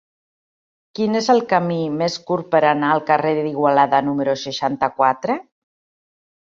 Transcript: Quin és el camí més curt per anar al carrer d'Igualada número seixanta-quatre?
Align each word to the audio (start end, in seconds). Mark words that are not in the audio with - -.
Quin 0.99 1.17
és 1.19 1.27
el 1.33 1.41
camí 1.51 1.77
més 1.99 2.17
curt 2.31 2.49
per 2.57 2.63
anar 2.71 2.91
al 2.95 3.05
carrer 3.11 3.37
d'Igualada 3.41 4.03
número 4.11 4.37
seixanta-quatre? 4.49 5.43